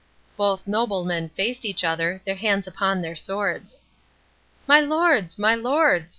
Both 0.35 0.65
noblemen 0.65 1.29
faced 1.29 1.63
each 1.63 1.83
other, 1.83 2.21
their 2.25 2.33
hands 2.33 2.65
upon 2.65 3.03
their 3.03 3.15
swords. 3.15 3.83
"My 4.65 4.79
lords, 4.79 5.37
my 5.37 5.53
lords!" 5.53 6.09